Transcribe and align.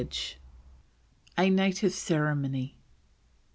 A 1.37 1.47
NATIVE 1.51 1.93
CEREMONY. 1.93 2.75